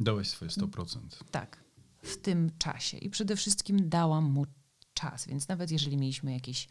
[0.00, 0.98] Dałeś swoje 100%.
[1.30, 1.64] Tak,
[2.02, 2.98] w tym czasie.
[2.98, 4.46] I przede wszystkim dałam mu
[4.94, 6.68] czas, więc nawet jeżeli mieliśmy jakieś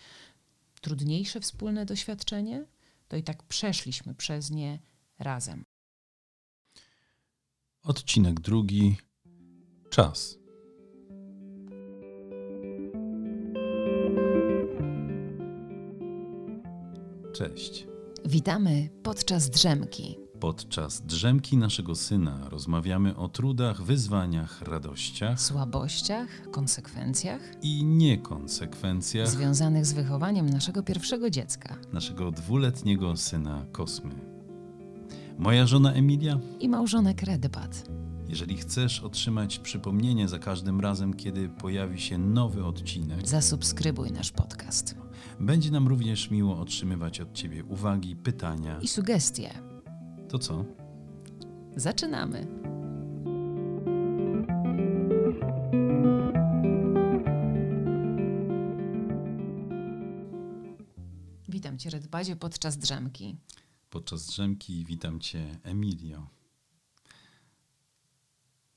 [0.82, 2.66] trudniejsze wspólne doświadczenie,
[3.08, 4.80] to i tak przeszliśmy przez nie
[5.20, 5.66] razem.
[7.84, 8.98] Odcinek drugi.
[9.90, 10.38] Czas.
[17.34, 17.88] Cześć.
[18.26, 20.23] Witamy podczas drzemki.
[20.44, 29.94] Podczas drzemki naszego syna rozmawiamy o trudach, wyzwaniach, radościach Słabościach, konsekwencjach i niekonsekwencjach związanych z
[29.94, 34.16] wychowaniem naszego pierwszego dziecka naszego dwuletniego syna Kosmy.
[35.38, 37.90] Moja żona Emilia, i małżonek Redbat.
[38.30, 44.96] jeżeli chcesz otrzymać przypomnienie za każdym razem, kiedy pojawi się nowy odcinek, Zasubskrybuj nasz podcast
[45.40, 48.80] będzie nam również miło otrzymywać od Ciebie uwagi, pytania.
[48.82, 49.73] i sugestie.
[50.34, 50.66] To co?
[51.76, 52.48] Zaczynamy.
[61.50, 63.38] Witam Cię, Redbazie, podczas drzemki.
[63.90, 66.28] Podczas drzemki witam Cię, Emilio.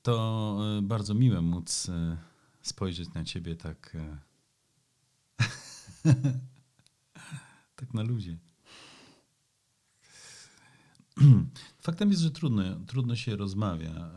[0.01, 2.17] To e, bardzo miłe móc e,
[2.61, 3.95] spojrzeć na Ciebie tak.
[3.95, 4.17] e,
[7.75, 8.37] tak na luzie.
[11.79, 14.11] Faktem jest, że trudno, trudno się rozmawia,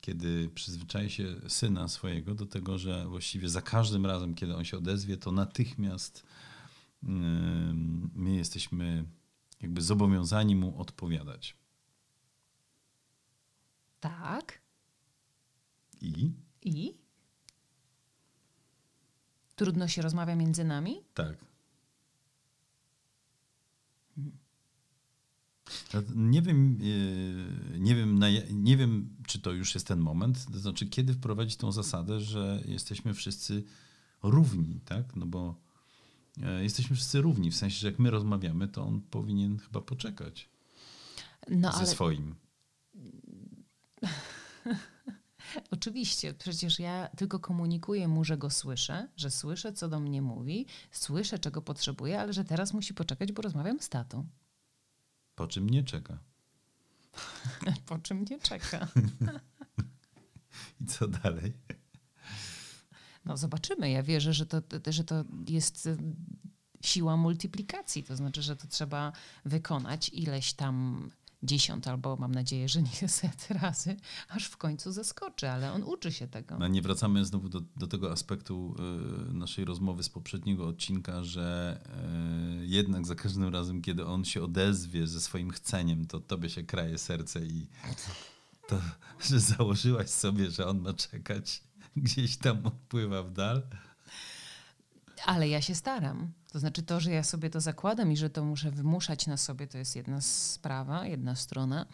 [0.00, 4.76] kiedy przyzwyczai się syna swojego do tego, że właściwie za każdym razem, kiedy on się
[4.78, 6.22] odezwie, to natychmiast
[8.14, 9.04] my jesteśmy
[9.60, 11.56] jakby zobowiązani mu odpowiadać.
[14.00, 14.60] Tak.
[16.00, 16.32] I
[16.62, 16.94] I?
[19.56, 21.02] Trudno się rozmawia między nami?
[21.14, 21.49] tak.
[26.14, 26.78] Nie wiem,
[27.74, 28.20] e, nie wiem,
[28.52, 32.62] nie wiem, czy to już jest ten moment, to znaczy kiedy wprowadzić tą zasadę, że
[32.64, 33.62] jesteśmy wszyscy
[34.22, 35.16] równi, tak?
[35.16, 35.54] No bo
[36.42, 40.48] e, jesteśmy wszyscy równi, w sensie, że jak my rozmawiamy, to on powinien chyba poczekać
[41.48, 42.34] No ze ale swoim.
[45.70, 50.66] oczywiście, przecież ja tylko komunikuję mu, że go słyszę, że słyszę, co do mnie mówi,
[50.90, 54.26] słyszę, czego potrzebuje, ale że teraz musi poczekać, bo rozmawiam z tatą.
[55.40, 56.18] Po czym nie czeka.
[57.86, 58.88] Po czym nie czeka?
[60.80, 61.52] I co dalej?
[63.24, 63.90] No zobaczymy.
[63.90, 65.96] Ja wierzę, że to, że to jest y,
[66.82, 68.04] siła multiplikacji.
[68.04, 69.12] To znaczy, że to trzeba
[69.44, 71.10] wykonać ileś tam
[71.42, 73.96] dziesiąt albo mam nadzieję, że nie set razy,
[74.28, 76.58] aż w końcu zaskoczy, ale on uczy się tego.
[76.58, 78.74] No, nie wracamy znowu do, do tego aspektu
[79.30, 81.80] y, naszej rozmowy z poprzedniego odcinka, że
[82.62, 86.62] y, jednak za każdym razem, kiedy on się odezwie ze swoim chceniem, to tobie się
[86.62, 87.66] kraje serce i
[88.68, 88.80] to,
[89.28, 91.62] że założyłaś sobie, że on ma czekać,
[91.96, 93.62] gdzieś tam odpływa w dal.
[95.26, 96.32] Ale ja się staram.
[96.52, 99.66] To znaczy to, że ja sobie to zakładam i że to muszę wymuszać na sobie,
[99.66, 101.86] to jest jedna sprawa, jedna strona,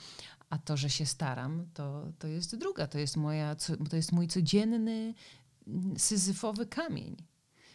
[0.50, 2.86] a to, że się staram, to, to jest druga.
[2.86, 3.56] To jest, moja,
[3.90, 5.14] to jest mój codzienny
[5.66, 7.16] mm, syzyfowy kamień.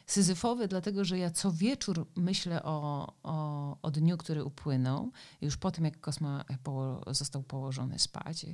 [0.07, 5.11] Syzyfowy, dlatego że ja co wieczór myślę o, o, o dniu, który upłynął,
[5.41, 8.45] już po tym, jak Kosma poło- został położony spać.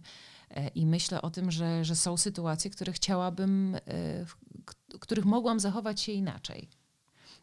[0.49, 3.79] E, I myślę o tym, że, że są sytuacje, które chciałabym, e,
[4.25, 4.35] w
[4.99, 6.69] których mogłam zachować się inaczej.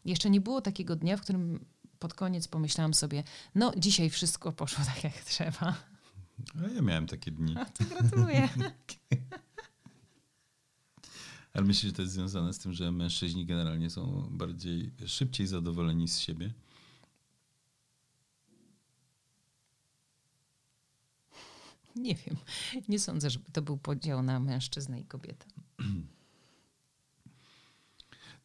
[0.05, 1.65] Jeszcze nie było takiego dnia, w którym
[1.99, 3.23] pod koniec pomyślałam sobie,
[3.55, 5.75] no dzisiaj wszystko poszło tak jak trzeba.
[6.65, 7.55] A ja miałem takie dni.
[7.57, 8.49] A to gratuluję.
[11.53, 16.07] Ale myślę, że to jest związane z tym, że mężczyźni generalnie są bardziej, szybciej zadowoleni
[16.07, 16.53] z siebie.
[21.95, 22.35] Nie wiem.
[22.89, 25.45] Nie sądzę, żeby to był podział na mężczyznę i kobietę.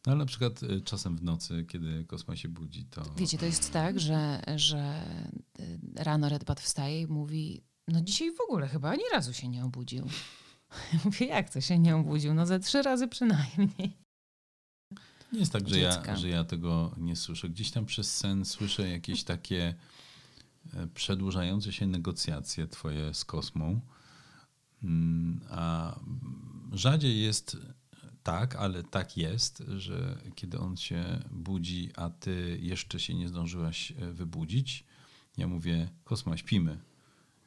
[0.05, 3.01] No ale na przykład y, czasem w nocy, kiedy Kosma się budzi, to...
[3.17, 5.03] Wiecie, to jest tak, że, że
[5.59, 9.65] y, rano Redbat wstaje i mówi, no dzisiaj w ogóle chyba ani razu się nie
[9.65, 10.07] obudził.
[11.05, 12.33] Mówię, jak to się nie obudził?
[12.33, 13.97] No ze trzy razy przynajmniej.
[15.33, 17.49] Nie jest tak, że ja, że ja tego nie słyszę.
[17.49, 19.75] Gdzieś tam przez sen słyszę jakieś takie
[20.73, 23.79] e, przedłużające się negocjacje twoje z kosmą.
[24.83, 25.95] Mm, A
[26.71, 27.57] rzadziej jest
[28.23, 33.91] tak, ale tak jest, że kiedy on się budzi, a ty jeszcze się nie zdążyłaś
[33.91, 34.85] e, wybudzić,
[35.37, 36.79] ja mówię, kosma, śpimy.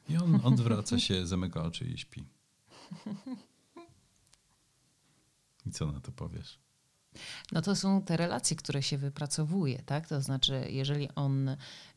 [0.09, 2.25] I on odwraca się, zamyka oczy i śpi.
[5.65, 6.64] I co na to powiesz?
[7.51, 10.07] No to są te relacje, które się wypracowuje, tak?
[10.07, 11.49] To znaczy, jeżeli on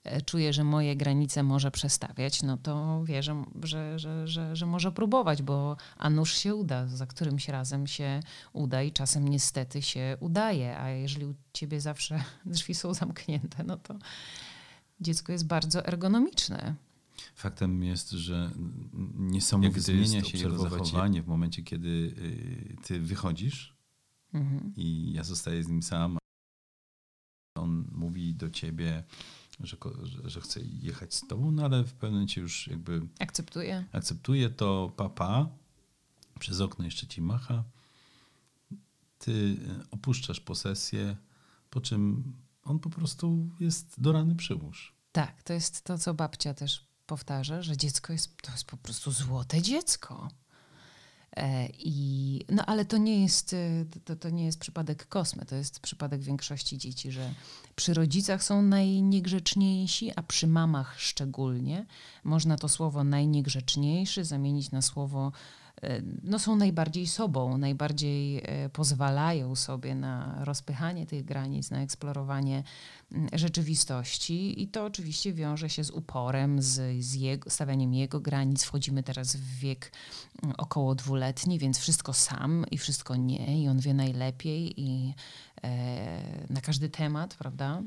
[0.05, 4.67] e, czuje, że moje granice może przestawiać, no to wie, że, że, że, że, że
[4.67, 8.21] może próbować, bo a nuż się uda, za którymś razem się
[8.53, 13.77] uda i czasem niestety się udaje, a jeżeli u ciebie zawsze drzwi są zamknięte, no
[13.77, 13.99] to
[15.01, 16.75] dziecko jest bardzo ergonomiczne.
[17.35, 18.51] Faktem jest, że
[19.15, 23.78] niesamowicie zmienia się jego zachowanie w momencie, kiedy y, ty wychodzisz
[24.33, 24.73] mhm.
[24.77, 26.19] i ja zostaję z nim sam.
[27.59, 29.05] On mówi do ciebie,
[29.61, 33.01] że, że, że, chce jechać z tobą, no ale w pewnym momencie już jakby...
[33.19, 33.85] Akceptuje.
[33.93, 35.49] Akceptuje to papa,
[36.39, 37.65] przez okno jeszcze ci macha.
[39.19, 39.57] Ty y,
[39.91, 41.17] opuszczasz posesję,
[41.71, 42.33] po czym
[42.65, 44.95] on po prostu jest do rany przyłóż.
[45.13, 49.13] Tak, to jest to, co babcia też powtarza, że dziecko jest, to jest po prostu
[49.13, 50.29] złote dziecko.
[51.37, 55.55] E, I, no ale to nie, jest, e, to, to nie jest przypadek kosmy, to
[55.55, 57.35] jest przypadek większości dzieci, że
[57.77, 61.87] przy rodzicach są najniegrzeczniejsi, a przy mamach szczególnie.
[62.25, 65.33] Można to słowo najniegrzeczniejszy zamienić na słowo
[66.23, 72.63] no, są najbardziej sobą, najbardziej e, pozwalają sobie na rozpychanie tych granic, na eksplorowanie
[73.13, 78.65] mm, rzeczywistości i to oczywiście wiąże się z uporem, z, z jego, stawianiem jego granic.
[78.65, 79.93] Wchodzimy teraz w wiek
[80.43, 85.15] mm, około dwuletni, więc wszystko sam i wszystko nie i on wie najlepiej i
[85.63, 87.83] e, na każdy temat, prawda?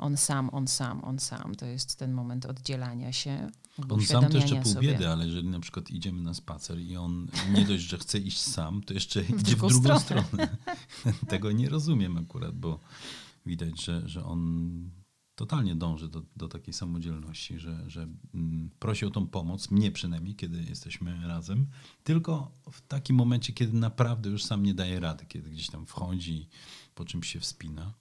[0.00, 1.54] On sam, on sam, on sam.
[1.54, 3.50] To jest ten moment oddzielania się.
[3.88, 7.28] On sam to jeszcze pół biedy, ale jeżeli na przykład idziemy na spacer i on
[7.52, 10.00] nie dość, że chce iść sam, to jeszcze w idzie w drugą stronę.
[10.00, 10.56] stronę.
[11.28, 12.80] Tego nie rozumiem akurat, bo
[13.46, 14.90] widać, że, że on
[15.34, 20.34] totalnie dąży do, do takiej samodzielności, że, że mm, prosi o tą pomoc, mnie przynajmniej,
[20.34, 21.66] kiedy jesteśmy razem,
[22.04, 26.48] tylko w takim momencie, kiedy naprawdę już sam nie daje rady, kiedy gdzieś tam wchodzi,
[26.94, 27.94] po czymś się wspina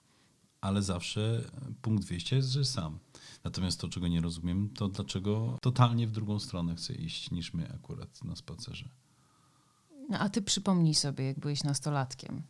[0.62, 1.44] ale zawsze
[1.82, 3.00] punkt wyjścia jest, że sam.
[3.44, 7.74] Natomiast to, czego nie rozumiem, to dlaczego totalnie w drugą stronę chce iść niż my
[7.74, 8.90] akurat na spacerze.
[10.10, 12.44] No, a ty przypomnij sobie, jak byłeś nastolatkiem.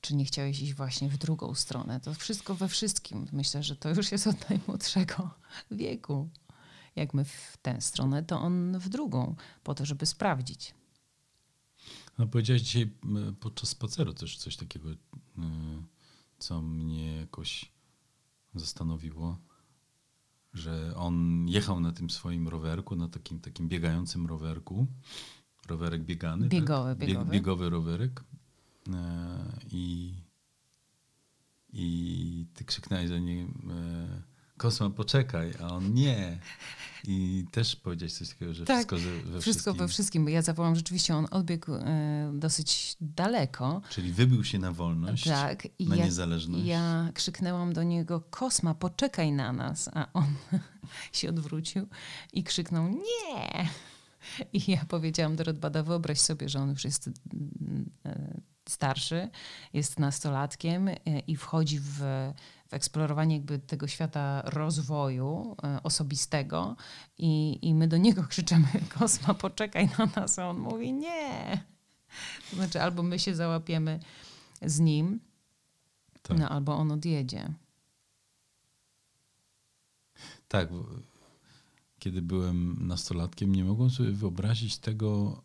[0.00, 2.00] Czy nie chciałeś iść właśnie w drugą stronę?
[2.00, 3.26] To wszystko we wszystkim.
[3.32, 5.30] Myślę, że to już jest od najmłodszego
[5.70, 6.28] wieku.
[6.96, 10.74] Jak my w tę stronę, to on w drugą, po to, żeby sprawdzić.
[12.18, 12.90] No, powiedziałeś dzisiaj
[13.40, 14.88] podczas spaceru też coś takiego.
[14.90, 14.96] Yy
[16.38, 17.72] co mnie jakoś
[18.54, 19.38] zastanowiło,
[20.54, 24.86] że on jechał na tym swoim rowerku, na takim, takim biegającym rowerku.
[25.66, 26.48] Rowerek biegany.
[26.48, 27.08] Biegowy, tak?
[27.08, 27.30] biegowy.
[27.30, 28.24] biegowy rowerek.
[28.92, 30.14] E, I,
[31.72, 33.70] I ty krzyknąłeś za nim
[34.56, 36.38] Kosma, poczekaj, a on nie.
[37.08, 39.40] I też powiedziałeś coś takiego, że tak, wszystko we wszystkim.
[39.40, 40.28] Wszystko we wszystkim.
[40.28, 43.80] Ja zawołam, rzeczywiście on odbiegł e, dosyć daleko.
[43.90, 46.64] Czyli wybił się na wolność, tak, i na ja, niezależność.
[46.64, 49.90] Ja krzyknęłam do niego, Kosma, poczekaj na nas.
[49.94, 50.34] A on
[51.12, 51.86] się odwrócił
[52.32, 53.68] i krzyknął, nie.
[54.52, 57.10] I ja powiedziałam do Rodbada, wyobraź sobie, że on już jest
[58.04, 59.28] e, starszy,
[59.72, 60.94] jest nastolatkiem e,
[61.26, 62.00] i wchodzi w
[62.68, 66.76] w eksplorowanie jakby tego świata rozwoju e, osobistego
[67.18, 68.68] i, i my do niego krzyczemy
[68.98, 71.64] Kosma, poczekaj na nas, a on mówi nie.
[72.50, 74.00] To znaczy albo my się załapiemy
[74.62, 75.20] z nim,
[76.22, 76.38] tak.
[76.38, 77.54] no albo on odjedzie.
[80.48, 80.68] Tak.
[81.98, 85.42] Kiedy byłem nastolatkiem, nie mogłem sobie wyobrazić tego,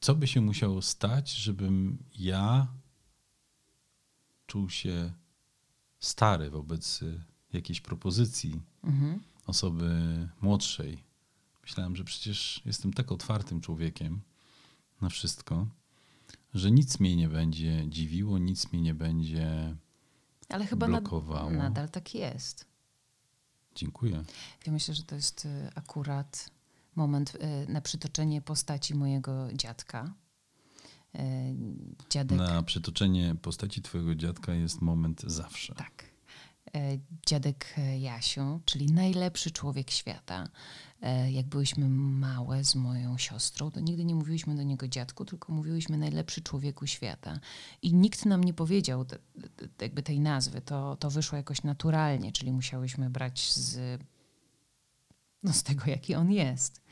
[0.00, 2.68] co by się musiało stać, żebym ja
[4.46, 5.12] czuł się
[6.00, 7.20] stary wobec y,
[7.52, 9.20] jakiejś propozycji mhm.
[9.46, 9.88] osoby
[10.40, 11.04] młodszej.
[11.62, 14.20] Myślałem, że przecież jestem tak otwartym człowiekiem
[15.00, 15.66] na wszystko,
[16.54, 19.76] że nic mnie nie będzie dziwiło, nic mnie nie będzie
[20.48, 21.50] Ale chyba blokowało.
[21.50, 22.64] Nad, nadal tak jest.
[23.74, 24.24] Dziękuję.
[24.66, 26.50] Ja myślę, że to jest y, akurat
[26.96, 30.14] moment y, na przytoczenie postaci mojego dziadka,
[32.10, 32.38] dziadek.
[32.38, 35.74] Na przytoczenie postaci twojego dziadka jest moment zawsze.
[35.74, 36.10] Tak.
[36.74, 40.48] E, dziadek Jasiu, czyli najlepszy człowiek świata.
[41.02, 45.52] E, jak byłyśmy małe z moją siostrą, to nigdy nie mówiłyśmy do niego dziadku, tylko
[45.52, 47.40] mówiłyśmy najlepszy człowieku świata.
[47.82, 49.04] I nikt nam nie powiedział
[49.80, 50.60] jakby tej nazwy.
[50.60, 54.00] To, to wyszło jakoś naturalnie, czyli musiałyśmy brać z,
[55.42, 56.82] no, z tego, jaki on jest.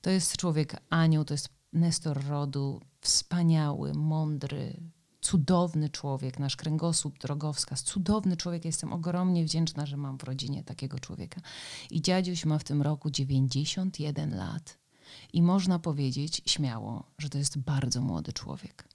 [0.00, 4.80] To jest człowiek anioł, to jest Nestor rodu, wspaniały, mądry,
[5.20, 8.64] cudowny człowiek, nasz kręgosłup drogowskaz, cudowny człowiek.
[8.64, 11.40] Jestem ogromnie wdzięczna, że mam w rodzinie takiego człowieka.
[11.90, 14.78] I dziadziuś ma w tym roku 91 lat.
[15.32, 18.88] I można powiedzieć śmiało, że to jest bardzo młody człowiek.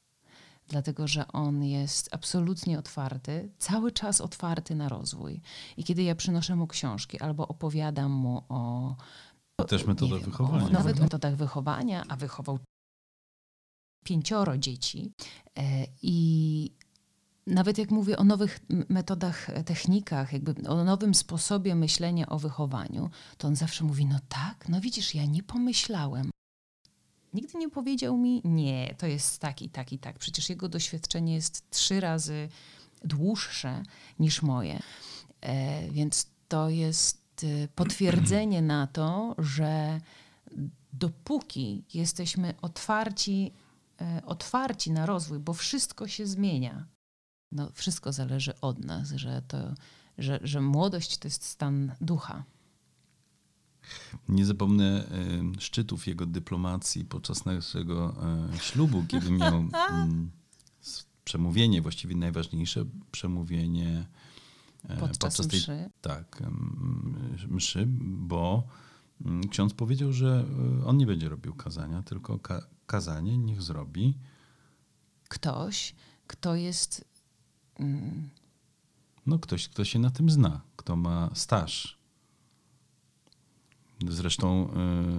[0.69, 5.41] dlatego że on jest absolutnie otwarty, cały czas otwarty na rozwój.
[5.77, 8.95] I kiedy ja przynoszę mu książki albo opowiadam mu o.
[9.67, 10.69] Też metodach wychowania.
[10.69, 12.59] Nawet metodach wychowania, a wychował
[14.07, 15.11] pięcioro dzieci.
[15.57, 16.71] E, I
[17.47, 18.59] nawet jak mówię o nowych
[18.89, 24.19] metodach, e, technikach, jakby o nowym sposobie myślenia o wychowaniu, to on zawsze mówi: No
[24.29, 26.29] tak, no widzisz, ja nie pomyślałem.
[27.33, 30.19] Nigdy nie powiedział mi, nie, to jest tak i tak i tak.
[30.19, 32.49] Przecież jego doświadczenie jest trzy razy
[33.03, 33.83] dłuższe
[34.19, 34.79] niż moje.
[35.41, 40.01] E, więc to jest e, potwierdzenie na to, że
[40.93, 43.53] dopóki jesteśmy otwarci,
[44.25, 46.87] otwarci na rozwój, bo wszystko się zmienia,
[47.51, 49.57] no, wszystko zależy od nas, że, to,
[50.17, 52.43] że, że młodość to jest stan ducha.
[54.29, 55.07] Nie zapomnę
[55.57, 58.15] y, szczytów jego dyplomacji podczas naszego
[58.55, 59.67] y, ślubu, kiedy miał y,
[61.23, 64.07] przemówienie, właściwie najważniejsze przemówienie
[64.99, 65.89] podczas, podczas tej, mszy.
[66.01, 66.43] Tak,
[67.47, 68.67] mszy, bo
[69.49, 70.45] ksiądz powiedział, że
[70.85, 74.17] on nie będzie robił kazania, tylko ka kazanie niech zrobi
[75.27, 75.95] ktoś,
[76.27, 77.05] kto jest.
[77.79, 78.29] Mm,
[79.25, 81.97] no, ktoś, kto się na tym zna, kto ma staż
[84.09, 84.69] Zresztą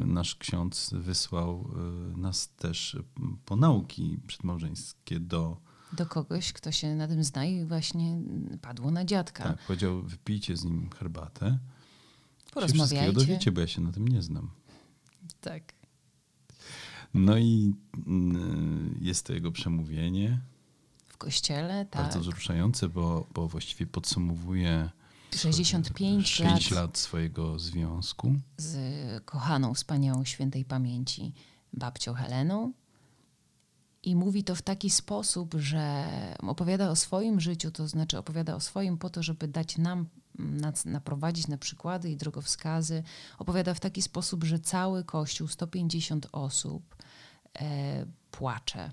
[0.03, 1.71] y, nasz ksiądz wysłał
[2.15, 2.97] y, nas też
[3.45, 5.57] po nauki przedmałżeńskie do.
[5.93, 8.19] Do kogoś, kto się na tym zna i właśnie
[8.63, 9.45] padło na dziadka.
[9.45, 11.59] Tak, powiedział, wypijcie z nim herbatę.
[12.61, 13.07] Porozmawiajcie.
[13.07, 14.51] Się dowiecie, bo ja się na tym nie znam.
[15.41, 15.75] Tak.
[17.15, 18.01] No i y,
[19.01, 20.41] jest to jego przemówienie.
[21.07, 22.03] W kościele, tak.
[22.03, 24.91] Bardzo wzruszające, bo, bo właściwie podsumowuje
[25.37, 28.35] 65 6 lat, lat swojego związku.
[28.57, 31.33] Z kochaną, wspaniałą, świętej pamięci
[31.73, 32.73] babcią Heleną.
[34.03, 36.07] I mówi to w taki sposób, że
[36.39, 40.07] opowiada o swoim życiu, to znaczy opowiada o swoim po to, żeby dać nam
[40.85, 43.03] naprowadzić na przykłady i drogowskazy.
[43.39, 46.97] Opowiada w taki sposób, że cały kościół, 150 osób,
[47.61, 48.93] e, płacze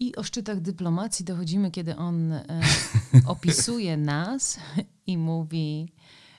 [0.00, 2.44] i o szczytach dyplomacji dochodzimy, kiedy on e,
[3.26, 4.60] opisuje nas
[5.06, 5.92] i mówi,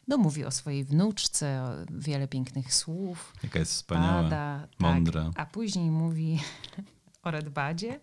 [0.07, 3.33] no mówi o swojej wnuczce, o wiele pięknych słów.
[3.43, 5.25] Jaka jest wspaniała, pada, mądra.
[5.25, 6.39] Tak, a później mówi
[7.23, 8.00] o Redbadzie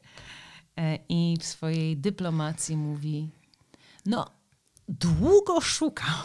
[0.77, 3.29] e, i w swojej dyplomacji mówi,
[4.07, 4.38] no
[4.89, 6.17] długo szukał.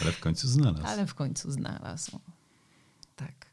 [0.00, 0.86] Ale w końcu znalazł.
[0.86, 2.20] Ale w końcu znalazł.
[3.16, 3.52] Tak.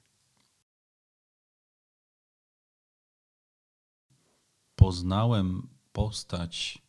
[4.79, 6.81] poznałem postać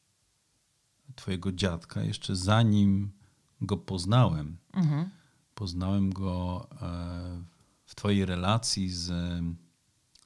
[1.15, 3.13] Twojego dziadka jeszcze zanim
[3.61, 4.57] go poznałem.
[4.73, 5.11] Mhm.
[5.55, 7.43] Poznałem go e,
[7.85, 9.07] w Twojej relacji z,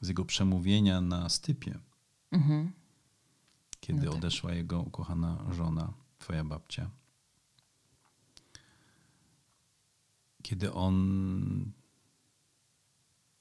[0.01, 1.79] z jego przemówienia na stypie.
[2.31, 2.73] Mhm.
[3.87, 4.19] Kiedy no tak.
[4.19, 6.91] odeszła jego ukochana żona, Twoja babcia.
[10.43, 11.73] Kiedy on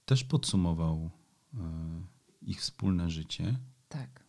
[0.06, 1.10] też podsumował
[1.54, 1.60] e,
[2.42, 3.60] ich wspólne życie
[3.90, 4.24] tak.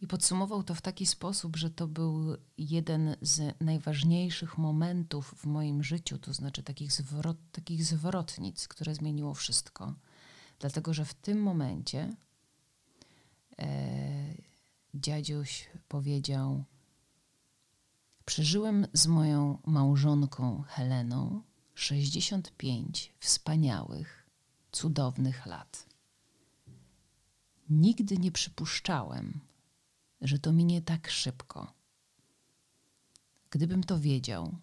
[0.00, 5.82] I podsumował to w taki sposób, że to był jeden z najważniejszych momentów w moim
[5.84, 9.94] życiu, to znaczy takich, zwrot, takich zwrotnic, które zmieniło wszystko.
[10.58, 12.16] Dlatego, że w tym momencie
[14.94, 16.64] dziadziuś powiedział:
[18.24, 21.42] Przeżyłem z moją małżonką Heleną
[21.74, 24.26] 65 wspaniałych,
[24.72, 25.86] cudownych lat.
[27.70, 29.40] Nigdy nie przypuszczałem,
[30.20, 31.72] że to minie tak szybko.
[33.50, 34.58] Gdybym to wiedział,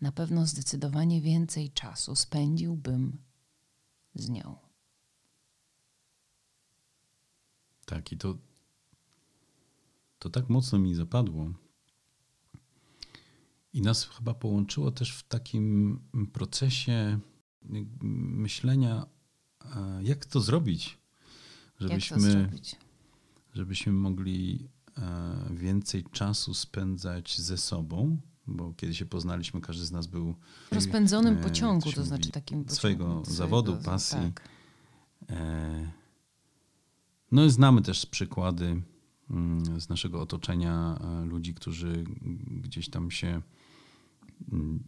[0.00, 3.18] na pewno zdecydowanie więcej czasu spędziłbym
[4.14, 4.67] z nią.
[7.88, 8.38] Tak, i to,
[10.18, 11.52] to tak mocno mi zapadło.
[13.72, 16.00] I nas chyba połączyło też w takim
[16.32, 17.18] procesie
[18.02, 19.06] myślenia,
[20.02, 20.98] jak to zrobić
[21.80, 22.50] żebyśmy,
[23.54, 24.68] żebyśmy mogli
[24.98, 30.34] e, więcej czasu spędzać ze sobą, bo kiedy się poznaliśmy, każdy z nas był
[30.70, 34.18] w rozpędzonym e, pociągu, to znaczy takim pociągu, swojego zawodu, pasji.
[34.18, 34.57] Tak.
[37.32, 38.82] E, no znamy też przykłady
[39.30, 42.04] mm, z naszego otoczenia ludzi, którzy
[42.46, 43.42] gdzieś tam się
[44.52, 44.84] mm,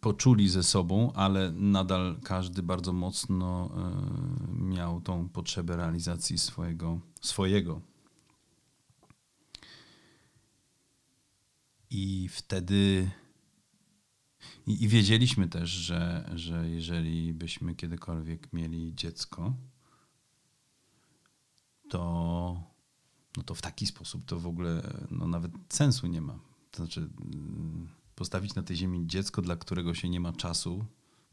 [0.00, 7.00] poczuli ze sobą, ale nadal każdy bardzo mocno e, miał tą potrzebę realizacji swojego.
[7.20, 7.80] swojego.
[11.90, 13.10] I wtedy.
[14.66, 19.54] I, wiedzieliśmy też, że, że jeżeli byśmy kiedykolwiek mieli dziecko,
[21.88, 22.62] to,
[23.36, 26.38] no to w taki sposób to w ogóle no nawet sensu nie ma.
[26.70, 30.84] To znaczy mm, postawić na tej ziemi dziecko, dla którego się nie ma czasu,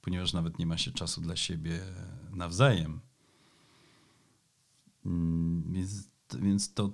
[0.02, 1.80] ponieważ nawet nie ma się czasu dla siebie
[2.32, 3.00] nawzajem.
[5.06, 6.10] Mm, więc,
[6.40, 6.94] więc to,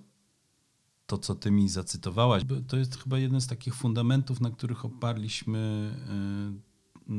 [1.08, 5.94] to, co ty mi zacytowałaś, to jest chyba jeden z takich fundamentów, na których oparliśmy
[7.08, 7.12] y,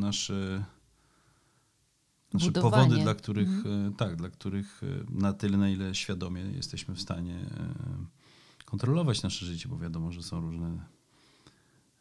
[2.34, 3.94] nasze, nasze powody, dla których, mhm.
[3.94, 9.46] tak, dla których y, na tyle, na ile świadomie jesteśmy w stanie y, kontrolować nasze
[9.46, 10.84] życie, bo wiadomo, że są różne,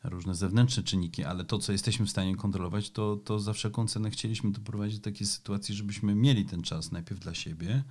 [0.04, 4.10] różne zewnętrzne czynniki, ale to, co jesteśmy w stanie kontrolować, to, to za wszelką cenę
[4.10, 7.84] chcieliśmy doprowadzić do takiej sytuacji, żebyśmy mieli ten czas najpierw dla siebie,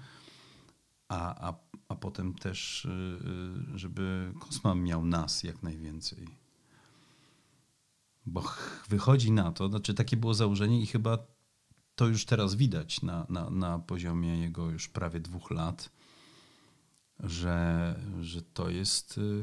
[1.08, 1.54] a, a,
[1.88, 2.88] a potem też,
[3.74, 6.28] żeby kosmos miał nas jak najwięcej.
[8.26, 8.44] Bo
[8.88, 11.18] wychodzi na to, znaczy takie było założenie i chyba
[12.00, 15.90] to już teraz widać na, na, na poziomie jego już prawie dwóch lat,
[17.18, 19.42] że, że to jest y,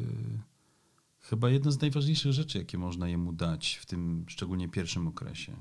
[1.19, 5.55] chyba jedna z najważniejszych rzeczy, jakie można jemu dać w tym szczególnie pierwszym okresie.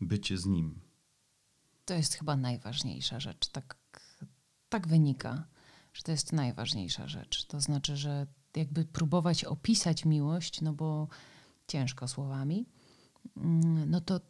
[0.00, 0.80] Bycie z nim.
[1.84, 3.76] To jest chyba najważniejsza rzecz, tak
[4.68, 5.44] tak wynika,
[5.92, 7.44] że to jest najważniejsza rzecz.
[7.44, 11.08] To znaczy, że jakby próbować opisać miłość, no bo
[11.66, 12.66] ciężko słowami,
[13.36, 14.20] mm, no to,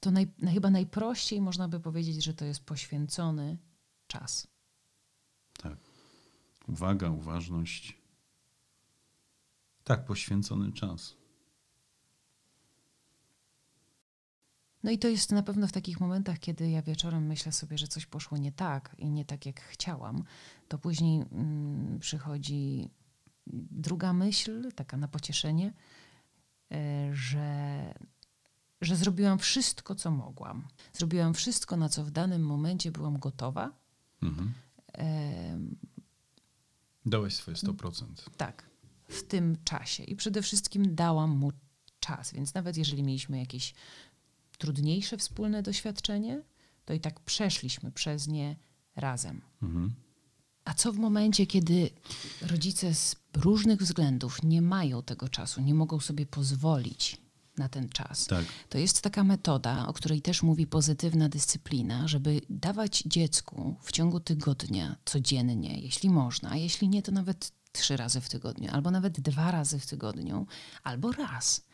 [0.00, 3.58] to naj, chyba najprościej można by powiedzieć, że to jest poświęcony
[4.06, 4.46] czas.
[5.62, 5.76] Tak.
[6.68, 7.98] Uwaga, uważność.
[9.84, 11.16] Tak, poświęcony czas.
[14.82, 17.86] No i to jest na pewno w takich momentach, kiedy ja wieczorem myślę sobie, że
[17.88, 20.24] coś poszło nie tak i nie tak, jak chciałam,
[20.68, 22.90] to później mm, przychodzi
[23.70, 25.72] druga myśl, taka na pocieszenie,
[26.72, 26.76] y,
[27.12, 27.94] że,
[28.80, 30.68] że zrobiłam wszystko, co mogłam.
[30.92, 33.72] Zrobiłam wszystko, na co w danym momencie byłam gotowa.
[34.22, 34.52] Mhm.
[37.06, 38.04] Dałeś swoje 100%.
[38.36, 38.70] Tak,
[39.08, 40.04] w tym czasie.
[40.04, 41.52] I przede wszystkim dałam mu
[42.00, 43.74] czas, więc nawet jeżeli mieliśmy jakieś
[44.58, 46.42] trudniejsze wspólne doświadczenie,
[46.84, 48.56] to i tak przeszliśmy przez nie
[48.96, 49.40] razem.
[49.62, 49.94] Mhm.
[50.64, 51.90] A co w momencie, kiedy
[52.42, 57.20] rodzice z różnych względów nie mają tego czasu, nie mogą sobie pozwolić
[57.58, 58.26] na ten czas?
[58.26, 58.44] Tak.
[58.68, 64.20] To jest taka metoda, o której też mówi pozytywna dyscyplina, żeby dawać dziecku w ciągu
[64.20, 69.20] tygodnia codziennie, jeśli można, a jeśli nie, to nawet trzy razy w tygodniu, albo nawet
[69.20, 70.46] dwa razy w tygodniu,
[70.82, 71.64] albo raz.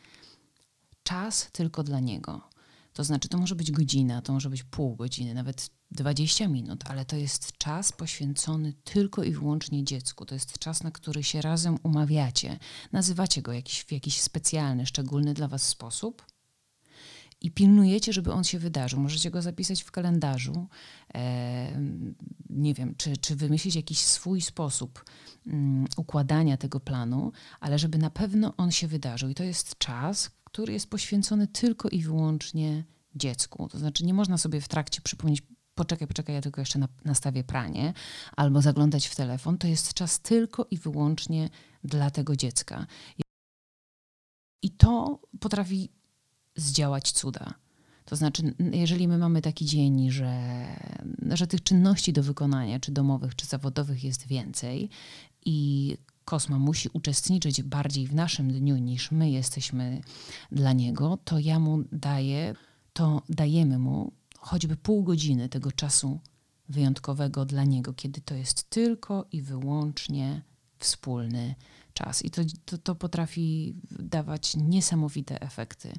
[1.03, 2.54] Czas tylko dla niego.
[2.95, 7.05] To znaczy, to może być godzina, to może być pół godziny, nawet 20 minut, ale
[7.05, 10.25] to jest czas poświęcony tylko i wyłącznie dziecku.
[10.25, 12.59] To jest czas, na który się razem umawiacie,
[12.91, 16.25] nazywacie go jakiś, w jakiś specjalny, szczególny dla Was sposób
[17.41, 18.99] i pilnujecie, żeby on się wydarzył.
[18.99, 20.67] Możecie go zapisać w kalendarzu,
[21.15, 21.81] e,
[22.49, 25.05] nie wiem, czy, czy wymyślić jakiś swój sposób
[25.45, 29.29] um, układania tego planu, ale żeby na pewno on się wydarzył.
[29.29, 32.83] I to jest czas, który jest poświęcony tylko i wyłącznie
[33.15, 33.69] dziecku.
[33.69, 35.41] To znaczy, nie można sobie w trakcie przypomnieć,
[35.75, 37.93] poczekaj, poczekaj, ja tylko jeszcze na, nastawię pranie,
[38.35, 39.57] albo zaglądać w telefon.
[39.57, 41.49] To jest czas tylko i wyłącznie
[41.83, 42.87] dla tego dziecka.
[44.61, 45.89] I to potrafi
[46.55, 47.53] zdziałać cuda.
[48.05, 50.65] To znaczy, jeżeli my mamy taki dzień, że,
[51.33, 54.89] że tych czynności do wykonania, czy domowych, czy zawodowych jest więcej
[55.45, 60.01] i Kosma musi uczestniczyć bardziej w naszym dniu niż my jesteśmy
[60.51, 62.55] dla niego, to ja mu daję,
[62.93, 66.19] to dajemy mu choćby pół godziny tego czasu
[66.69, 70.41] wyjątkowego dla niego, kiedy to jest tylko i wyłącznie
[70.79, 71.55] wspólny
[71.95, 72.25] czas.
[72.25, 75.93] I to, to, to, potrafi dawać niesamowite efekty.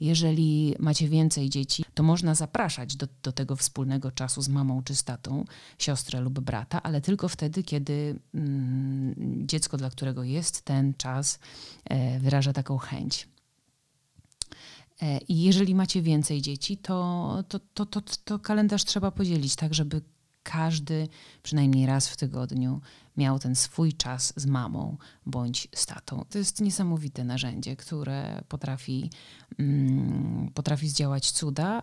[0.00, 4.94] Jeżeli macie więcej dzieci, to można zapraszać do, do tego wspólnego czasu z mamą czy
[4.94, 5.44] z tatą,
[5.78, 9.14] siostrę lub brata, ale tylko wtedy, kiedy mm,
[9.46, 11.38] dziecko, dla którego jest ten czas,
[11.84, 13.28] e, wyraża taką chęć.
[15.02, 19.74] E, I jeżeli macie więcej dzieci, to, to, to, to, to kalendarz trzeba podzielić tak,
[19.74, 20.02] żeby
[20.42, 21.08] każdy
[21.42, 22.80] przynajmniej raz w tygodniu
[23.16, 26.24] miał ten swój czas z mamą bądź z tatą.
[26.30, 29.10] To jest niesamowite narzędzie, które potrafi,
[29.58, 31.82] mm, potrafi zdziałać cuda,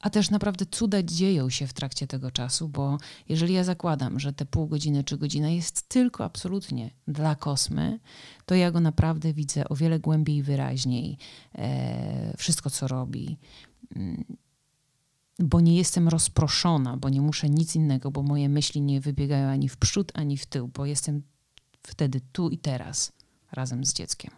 [0.00, 4.32] a też naprawdę cuda dzieją się w trakcie tego czasu, bo jeżeli ja zakładam, że
[4.32, 8.00] te pół godziny czy godzina jest tylko absolutnie dla kosmy,
[8.46, 11.18] to ja go naprawdę widzę o wiele głębiej i wyraźniej.
[11.54, 13.38] E, wszystko, co robi.
[15.38, 19.68] Bo nie jestem rozproszona, bo nie muszę nic innego, bo moje myśli nie wybiegają ani
[19.68, 21.22] w przód, ani w tył, bo jestem
[21.82, 23.12] wtedy tu i teraz
[23.52, 24.30] razem z dzieckiem.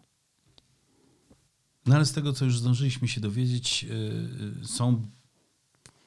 [1.86, 5.06] No ale z tego, co już zdążyliśmy się dowiedzieć, yy, są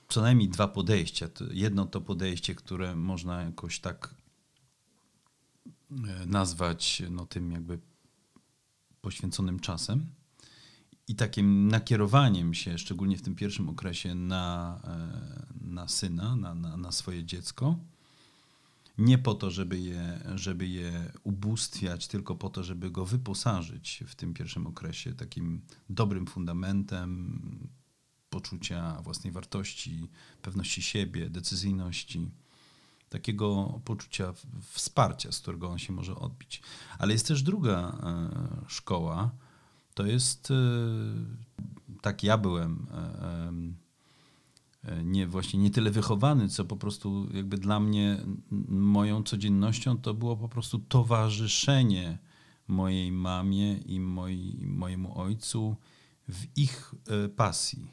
[0.09, 1.27] co najmniej dwa podejścia.
[1.51, 4.15] Jedno to podejście, które można jakoś tak
[5.91, 7.79] e, nazwać no, tym jakby
[9.01, 10.05] poświęconym czasem
[11.09, 16.77] i takim nakierowaniem się, szczególnie w tym pierwszym okresie, na, e, na syna, na, na,
[16.77, 17.77] na swoje dziecko.
[18.97, 24.15] Nie po to, żeby je, żeby je ubóstwiać, tylko po to, żeby go wyposażyć w
[24.15, 27.39] tym pierwszym okresie takim dobrym fundamentem
[28.29, 30.09] poczucia własnej wartości,
[30.41, 32.31] pewności siebie, decyzyjności
[33.09, 36.61] takiego poczucia wsparcia, z którego on się może odbić.
[36.99, 38.29] Ale jest też druga e,
[38.67, 39.31] szkoła,
[39.99, 40.55] to jest, e,
[42.01, 42.87] tak ja byłem
[44.83, 48.17] e, nie właśnie nie tyle wychowany, co po prostu jakby dla mnie
[48.69, 52.17] moją codziennością to było po prostu towarzyszenie
[52.67, 55.75] mojej mamie i moi, mojemu ojcu
[56.29, 56.95] w ich
[57.35, 57.91] pasji.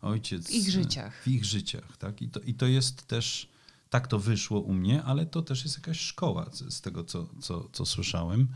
[0.00, 0.46] Ojciec.
[0.46, 1.22] W ich życiach.
[1.22, 2.22] W ich życiach, tak?
[2.22, 3.48] I to, i to jest też
[3.90, 7.68] tak to wyszło u mnie, ale to też jest jakaś szkoła z tego, co, co,
[7.72, 8.48] co słyszałem.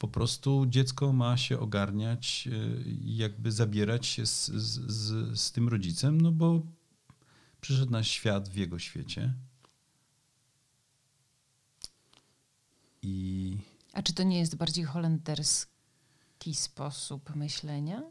[0.00, 2.48] Po prostu dziecko ma się ogarniać
[2.86, 6.62] i jakby zabierać się z, z, z tym rodzicem, no bo
[7.60, 9.34] przyszedł na świat w jego świecie.
[13.02, 13.56] I...
[13.92, 18.02] A czy to nie jest bardziej holenderski sposób myślenia?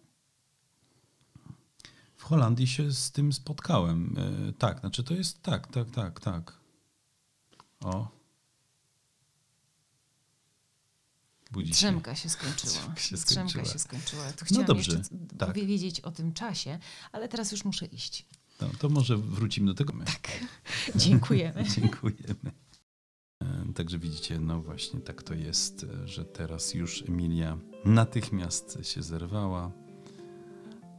[2.15, 4.15] W Holandii się z tym spotkałem.
[4.49, 6.59] E, tak, znaczy to jest tak, tak, tak, tak.
[7.79, 8.18] O.
[11.51, 12.73] Budzi Drzemka się, skończyła.
[12.75, 13.45] Drzemka się skończyła.
[13.45, 14.23] Drzemka się skończyła.
[14.23, 15.53] Tu no chciałam no dobrze, jeszcze tak.
[15.53, 16.79] powiedzieć o tym czasie,
[17.11, 18.25] ale teraz już muszę iść.
[18.61, 19.93] No, to może wrócimy do tego.
[20.05, 20.29] Tak.
[20.95, 21.63] Dziękujemy.
[21.75, 22.51] Dziękujemy.
[23.43, 29.03] E, także widzicie, no właśnie tak to jest, e, że teraz już Emilia natychmiast się
[29.03, 29.71] zerwała,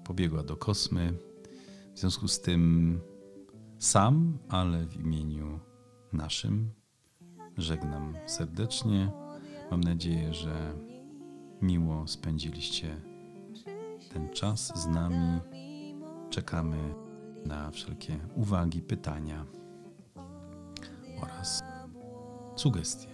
[0.04, 1.14] pobiegła do kosmy.
[1.94, 3.00] W związku z tym
[3.78, 5.60] sam, ale w imieniu
[6.12, 6.70] naszym.
[7.58, 9.10] Żegnam serdecznie.
[9.70, 10.74] Mam nadzieję, że
[11.62, 12.96] miło spędziliście
[14.12, 15.40] ten czas z nami.
[16.30, 16.94] Czekamy
[17.46, 19.44] na wszelkie uwagi, pytania
[21.22, 21.62] oraz
[22.56, 23.08] sugestie.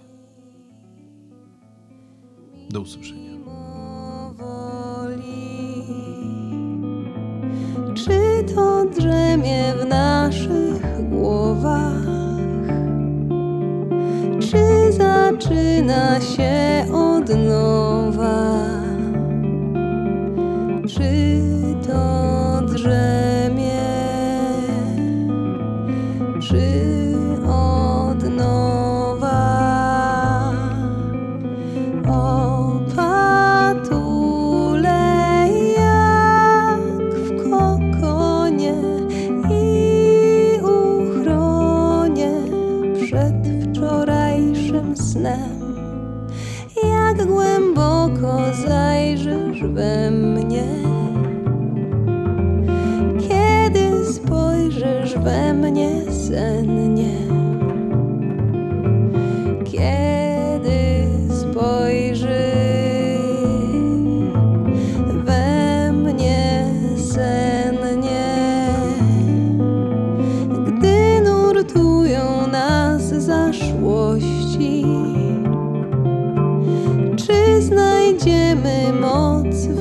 [2.71, 3.37] Do usłyszenia.
[7.95, 9.26] Czy to drzemie
[15.49, 17.06] zaczyna się od.
[74.07, 74.85] miłości.
[77.17, 79.76] Czy znajdziemy moc